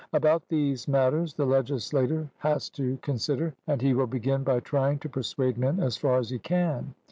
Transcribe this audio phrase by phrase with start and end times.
[0.13, 5.09] About these matters the legislator has to consider, and he will begin by trying to
[5.09, 6.95] persuade men as far as he can.